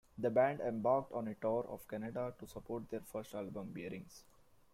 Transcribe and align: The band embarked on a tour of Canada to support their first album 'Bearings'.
The 0.17 0.31
band 0.31 0.61
embarked 0.61 1.11
on 1.11 1.27
a 1.27 1.35
tour 1.35 1.63
of 1.69 1.87
Canada 1.87 2.33
to 2.39 2.47
support 2.47 2.89
their 2.89 3.01
first 3.01 3.35
album 3.35 3.71
'Bearings'. 3.71 4.23